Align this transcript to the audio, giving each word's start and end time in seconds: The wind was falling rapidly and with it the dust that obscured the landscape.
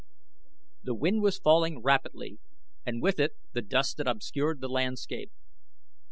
The 0.81 0.95
wind 0.95 1.21
was 1.21 1.37
falling 1.37 1.83
rapidly 1.83 2.39
and 2.87 3.03
with 3.03 3.19
it 3.19 3.33
the 3.53 3.61
dust 3.61 3.97
that 3.97 4.07
obscured 4.07 4.59
the 4.59 4.67
landscape. 4.67 5.31